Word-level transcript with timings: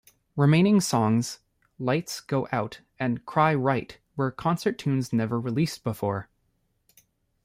Remaining 0.35 0.81
songs 0.81 1.41
"Lights 1.77 2.21
Go 2.21 2.47
Out" 2.51 2.81
and 2.99 3.23
"Cry 3.27 3.53
Right" 3.53 3.99
were 4.15 4.31
concert 4.31 4.79
tunes 4.79 5.13
never 5.13 5.39
released 5.39 5.83
before. 5.83 6.27